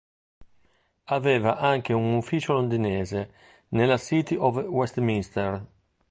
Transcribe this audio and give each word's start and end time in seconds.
Aveva 1.13 1.59
anche 1.59 1.93
un 1.93 2.15
ufficio 2.15 2.53
londinese 2.53 3.31
nella 3.69 3.99
City 3.99 4.33
of 4.35 4.55
Westminster. 4.63 5.63